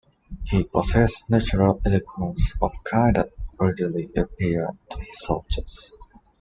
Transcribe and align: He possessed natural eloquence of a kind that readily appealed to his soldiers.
He 0.45 0.63
possessed 0.63 1.29
natural 1.29 1.79
eloquence 1.85 2.55
of 2.59 2.73
a 2.75 2.89
kind 2.89 3.17
that 3.17 3.29
readily 3.59 4.09
appealed 4.17 4.75
to 4.89 4.99
his 4.99 5.19
soldiers. 5.23 5.95